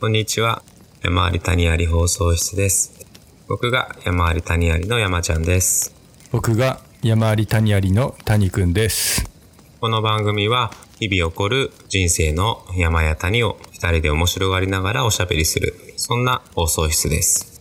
[0.00, 0.62] こんにちは。
[1.02, 3.06] 山あり谷あり放送室です。
[3.48, 5.94] 僕が山あり谷ありの山ちゃんです。
[6.32, 9.30] 僕が山あり谷ありの谷くんです。
[9.78, 17.60] この番組は日々起こる人生の山や谷を二人で面白がりながらおしゃべりする、そんな放送室です。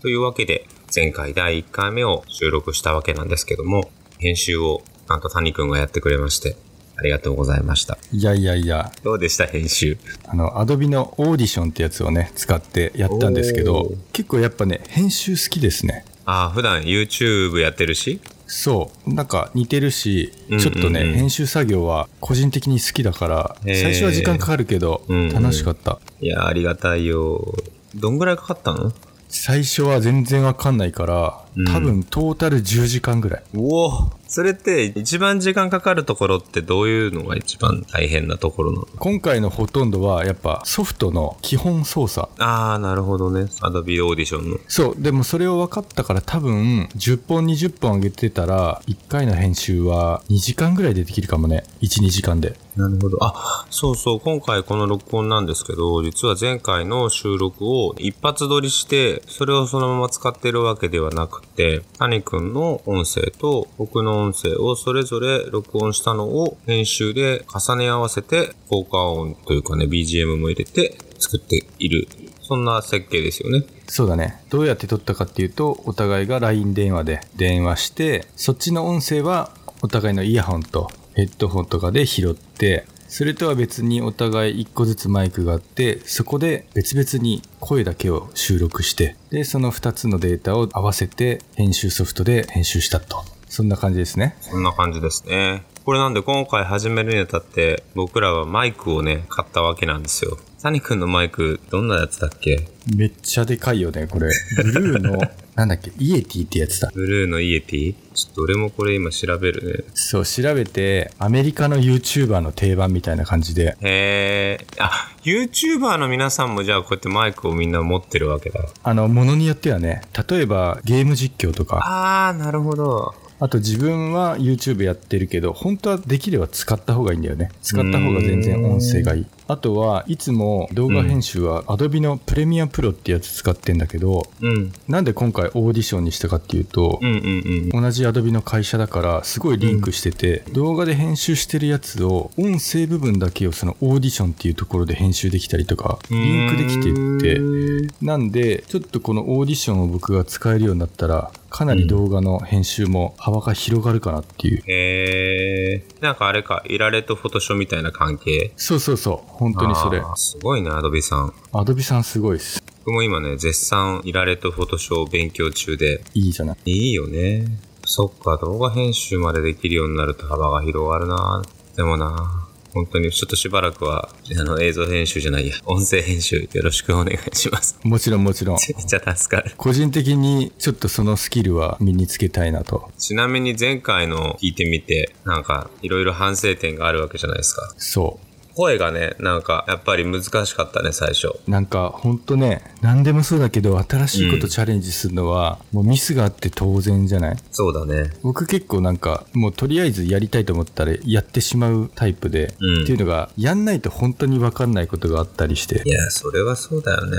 [0.00, 0.66] というわけで、
[0.96, 6.56] 前回第1回目を収録したわけなんですけども、編集をなんと谷くんがやってくれまして、
[6.96, 7.98] ありがとうございました。
[8.12, 9.98] いやいやいや、どうでした編集？
[10.26, 16.04] あの、アドビのオーディションってやつをね、使ってやったんですけど結構やっぱね、編集好きですね。
[16.24, 18.20] ああ、普段 YouTube やってるし？
[18.46, 19.14] そう。
[19.14, 25.98] なんか似てるしうんうんう、んちょっとね、編集作業は個人的に好きだから、最初は時間かかるけど、うんうん楽しかった。
[26.20, 27.54] いや、ありがたいよ。
[27.94, 28.92] どんぐらいかかったの？
[29.34, 33.42] 最初は全然わかんないからうん、多分トータル10時間ぐらい。
[33.54, 38.86] おおそれって一番時間かかるところってどういうのが一番大変なところなの？
[38.98, 42.28] 今回のほとんどはやっぱソフトの基本操作。
[42.38, 43.42] ああ、なるほどね。
[43.60, 44.58] Adobe Audition の。
[44.66, 51.64] そう、でもそれを分かったから多分、10本20本上げてたら、1回の編集は2時間ぐらいでできるかもね。
[51.82, 52.56] 1、2時間で。
[52.76, 53.18] なるほど。
[53.20, 54.20] あ、そうそう。
[54.20, 72.08] 今回この録音なんですけど、実は前回の収録を一発撮りして、それをそのまま使ってるわけではなくて、谷くんの音声と僕の音声をそれぞれ録音したのを編集で重ね合わせて、効果音というかね、BGM も入れて作っている。
[72.40, 73.66] そんな設計ですよね。
[73.86, 74.42] そうだね。
[74.48, 79.50] どうやって撮ったかっていうと、お互いが LINE 電話で電話して、そっちの音声は
[79.82, 93.31] お互いのイヤホンとヘッドホンとかで拾って、それとは別にお互い1個ずつマイクがあって、そこで別々に声だけを収録して、で、その2つのデータを合わせて編集ソフトで編集したと。
[93.52, 94.34] そんな感じですね。
[94.40, 95.62] そんな感じですね。
[95.84, 100.38] これなんで今回始めるにあたって僕らはマイクをね、買ったわけなんですよ。
[100.62, 102.66] 谷くんのマイクどんなやつだっけ？
[102.96, 104.30] めっちゃでかいよね、これ。
[104.56, 105.18] ブルーの、
[105.54, 106.90] なんだっけ、 Yeti ってやつだ。
[106.94, 107.94] ブルーの Yeti？
[108.14, 109.84] ちょっと俺もこれ今調べるね。
[109.92, 114.82] そう、調べて、アメリカの YouTuber の定番みたいな感じで、へー。
[114.82, 118.60] あ、YouTuber の皆さんもじゃあこうやってマイクをみんな持ってるわけだ。
[118.82, 123.14] あの、ものによってはね、例えばゲーム実況とか、あー、なるほど。
[123.42, 127.50] あと自分は YouTube やってるけど、本当はできれば使った方がいいんだよね。
[127.60, 129.26] 使った方が全然音声がいい。
[129.48, 134.72] あとはいつも動画編集は Adobe の Premiere Pro ってやつ使ってんだけど、うん。
[134.88, 137.82] なんで今回オーディションにしたかっていうと、うんうんうん。
[137.82, 156.02] 同じ Adobe の会社だからすごいリンクしてて、動画で編集してるやつを音声部分だけをそのオーディションっていうところで編集できたりとかリンクできていってなんでちょっとこのオーディションを僕が使えるようになったらかなり動画の編集も幅が広がるかなっていう、へー。
[156.02, 158.52] なんかあれか、イラレとフォトショーみたいな関係？
[158.56, 161.34] そうそうそう本当にそれすごいね、アドビさん。
[161.52, 167.46] Adobe さんすごいです僕も今ね、絶賛イラレとフォトショーを勉強中で、いいじゃないいいよね。
[167.84, 171.42] そっか、動画編集までできるようになると幅が広がるな。
[171.76, 177.80] でもな、本当にちょっとしばらくは、あの、映像編集じゃないや、音声編集よろしくお願いします。
[177.82, 179.54] もちろんもちろんめっちゃ助かる。
[179.56, 187.74] 個人的にちょっとそのスキルは身につけたいなとちなみに前回の聞いてみて、なんか、いろいろ反省点があるわけじゃないですか。
[187.76, 191.28] そう声がね、なんか、やっぱり難しかったね、最初。
[191.46, 197.36] なんかほんとね何でもそうだけど新しいことチャレンジするのは、もうミスがあって当然じゃない？
[197.50, 198.10] そうだね。
[198.22, 202.82] 僕結構なんかもうとりあえずやりたいと思ったらやってしまうタイプで、うん。
[202.82, 205.82] っていうのがやんないと本当に分かんないことがあったりして。
[205.84, 207.16] いや、それはそうだよね。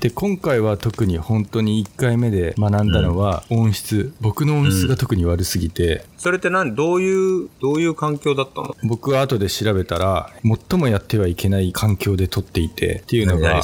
[0.00, 6.74] で今回は特に本当に1回目で学んだのは音質、僕の音質が特に悪すぎて、それって何？
[6.74, 8.74] どういう、どういう環境だったの？
[8.84, 10.30] 僕は後で調べたら
[10.68, 13.62] 最もやってはいけない環境で撮っていてっていうの何が。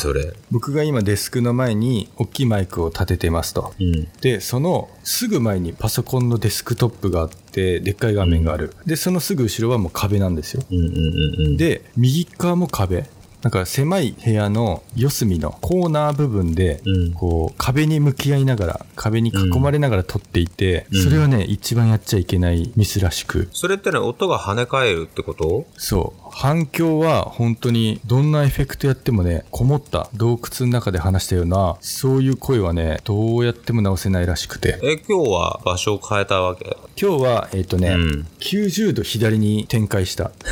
[0.50, 3.74] 僕が今デスクの前に大きいマイクを立ててますと。
[3.78, 4.08] うん。
[4.22, 8.74] で、そのすぐ前にパソコンのデスクトップがあって、でっかい画面がある。
[8.86, 10.62] で、そのすぐ後ろはもう壁なんですよ。
[10.70, 11.56] うんうんうんうん。
[11.58, 13.04] で、右側も壁。
[13.44, 25.66] なんか狭い部屋の四隅のコーナー部分で、うんこう壁に向き合いながら、壁に囲まれながら撮っていて、うんそれはね、一番やっちゃいけないミスらしく、それってね、音が跳ね返るってこと？
[25.76, 26.20] そう。
[26.32, 34.78] 反響は本当にどんなエフェクトやってもね、こもった洞窟の中で話したような、そういう声はね、どうやっても直せないらしくて。
[34.82, 36.78] え、今日は場所を変えたわけ？
[36.98, 40.30] 今日は、えっ、とね、うん90度左に展開した。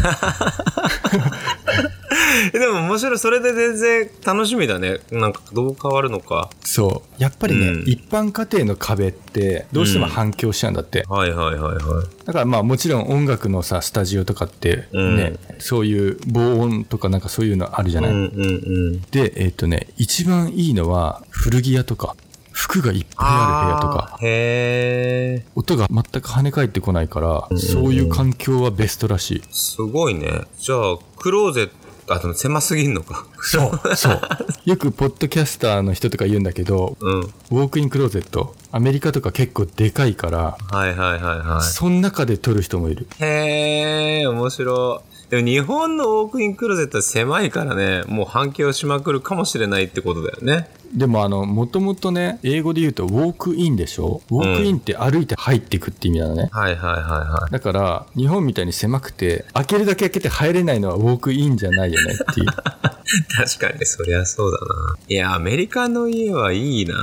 [2.53, 3.19] え でも面白い。
[3.19, 4.99] それで全然楽しみだね。
[5.11, 6.51] なんかどう変わるのか。
[6.65, 7.23] そう。
[7.23, 11.05] やっぱりね、うん一般家庭の壁ってどうしても反響しちゃうんだって。
[11.09, 12.27] はいはいはいはい。
[12.27, 18.11] だからまあもちろん音楽のさ、スタジオとかってね、そういう防音とかなんかそういうのあるじゃない？
[18.11, 18.49] うんうんう
[18.97, 19.01] ん。
[19.11, 22.15] で、えっ、とね、一番いいのは古着屋とか、
[22.53, 24.19] 服がいっぱいある部屋とか。
[24.23, 25.45] へえ。
[25.55, 29.43] 音が全く跳ね返ってこないから、そういう環境はベストらしい。
[29.51, 30.43] すごいね。
[30.61, 31.73] じゃあ、クローゼット、
[32.13, 33.27] あ、でも狭すぎんのか。
[33.41, 34.21] そう、そう。
[34.65, 37.21] よくポッドキャスターの人とか言うんだけど、うん。
[37.21, 41.63] ウォークインクローゼット、アメリカとか結構でかいから、はいはいはいはい。
[41.63, 43.07] その中で撮る人もいる。
[43.21, 45.12] へえ、面白い。
[45.33, 50.69] でも日本のウォークインクローゼットは狭いからね、もう反響しまくるかもしれないってことだよね。
[50.95, 54.21] でもあの、もともとね、英語で言うとウォークインでしょ？
[54.31, 56.51] ウォークインって歩いて入っていくって意味なのね。
[56.53, 57.51] はいはいはいはい。
[57.51, 62.47] だから、日本みたいに狭くて、開けるだけ開けて入れないのはウォークインじゃないよねっていう。
[63.35, 64.97] 確かに、そりゃそうだな。
[65.09, 66.95] いや、アメリカの家はいいな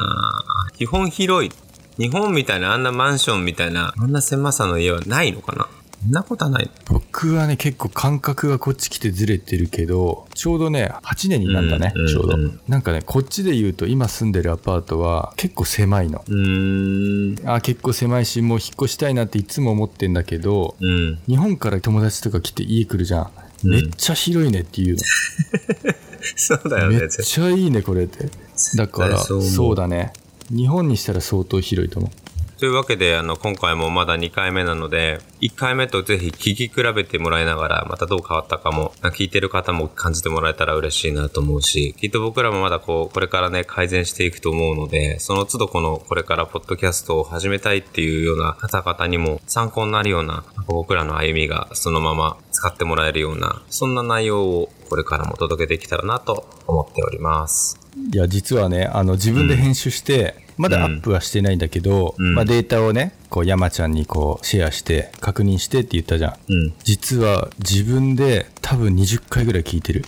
[0.78, 1.52] 基本広い。
[1.98, 5.68] 日本みたいなあんなマンションみたいな、あんな狭さの家はないのかな？
[6.04, 6.70] そんなことはない。
[7.22, 12.38] 僕はね、結構感覚がこっち来てずれてるけど、ちょうどね、8年になったね、うんちょうど。
[12.70, 16.24] なんかね、こっちで言うと今住んでるアパートは結構狭いの。
[17.44, 21.20] あ、結構狭いし、もう引っ越したいなっていつも思ってんだけど、うん。
[21.28, 23.32] 日本から友達とか来て家来るじゃん。
[23.66, 24.98] うんめっちゃ広いねって言う
[26.38, 26.92] そうだよの。
[26.92, 27.06] めね。
[27.08, 28.30] っちゃいいね、これって。
[28.76, 30.14] だから、そうだね。
[30.50, 32.29] 日本にしたら相当広いと思う。
[32.60, 57.80] というわけで、あの、今回もまだ2回目なので、1回目とぜひ聞き比べてもらいながら、またどう変わったかも、聞いてる方も感じてもらえたら嬉しいなと思うし、きっと僕らもまだこう、これからね、改善していくと思うので、その都度この、これからポッドキャストを始めたいっていうような方々にも参考になるような、僕らの歩みがそのまま使ってもらえるような、そんな内容をこれからも届けできたらなと思っております。
[58.14, 66.54] いや、実はね、あの、自分で編集して、まだアップはしてないんだけど、うんまあ、データをね、こう、山ちゃんにこう、シェアして、確認してって言ったじゃん。
[66.54, 66.74] うん。
[66.84, 70.04] 実は、自分で多分20回ぐらい聞いてる。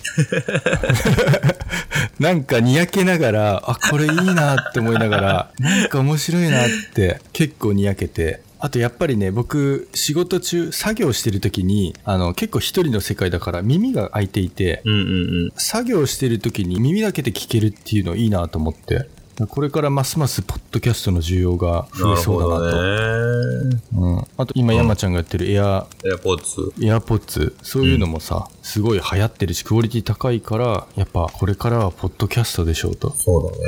[2.20, 15.02] なんか、にやけながら、あ、これいいなって思いながら、なんか面白いなって、結構にやけて、あとやっぱりね、僕、仕事中、作業してる時に、あの、結構一人の世界だから耳が開いていて、うんうんう
[15.46, 15.52] ん。
[15.56, 19.08] 作業してる時に耳だけで聞けるっていうのいいなと思って、
[19.48, 22.76] これからますますポッドキャストの需要が増えそうだなと。
[22.76, 23.82] なね。
[23.96, 26.84] うん、あと今山ちゃんがやってるエア、エアポッツ。
[26.84, 33.10] エアポッツ、そういうのもさ、すごい流行ってるし、クオリティ高いから、やっぱこれからはポッドキャストでしょうと。
[33.16, 33.64] そうだね。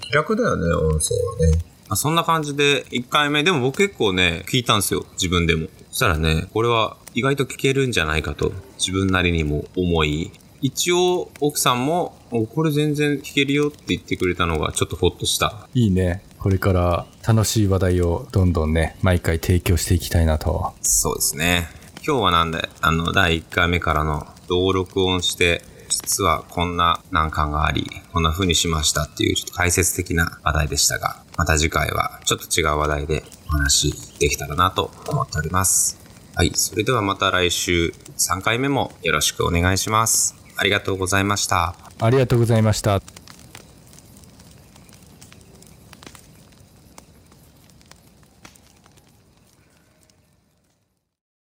[0.00, 1.14] 気楽だよね、音声
[1.46, 1.58] はね。
[1.88, 5.68] あそんな感じで、1回目、でも僕結構ね、聞いたんですよ、自分でも。
[5.90, 15.68] そしたらね、これは意外と聞けるんじゃないかと、自分なりにも思い、一応、奥さんも、おこれ全然聞けるよって言ってくれたのが、ちょっとほっとした。
[15.74, 16.22] いいね。
[16.38, 20.74] これから楽しい話題をどんどんね、毎回提供していきたいなと。
[20.82, 21.68] そうですね。
[22.06, 35.98] 今日はなんで、あの、第1回目からの登録音して、実はこんな難関があり、こんな風にしましたっていうちょっと解説的な話題でしたが、また次回はちょっと違う話題でお話できたらなと思っております。
[36.34, 36.50] はい。
[36.54, 40.43] それではまた来週3回目もよろしくお願いします。
[40.56, 41.74] ありがとうございました。
[42.00, 43.03] ありがとうございました。